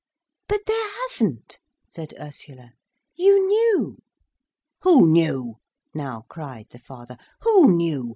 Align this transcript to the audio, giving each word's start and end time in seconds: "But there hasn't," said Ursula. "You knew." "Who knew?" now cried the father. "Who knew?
"But 0.47 0.61
there 0.65 0.89
hasn't," 1.03 1.59
said 1.91 2.15
Ursula. 2.19 2.73
"You 3.13 3.45
knew." 3.45 4.01
"Who 4.81 5.05
knew?" 5.05 5.59
now 5.93 6.25
cried 6.27 6.69
the 6.71 6.79
father. 6.79 7.19
"Who 7.41 7.71
knew? 7.77 8.09